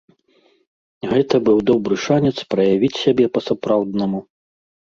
[1.11, 4.27] Гэта быў добры шанец праявіць сябе па-сапраўднаму.